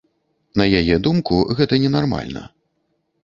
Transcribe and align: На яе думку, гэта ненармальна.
На 0.59 0.65
яе 0.79 0.95
думку, 1.07 1.35
гэта 1.59 1.81
ненармальна. 1.83 2.41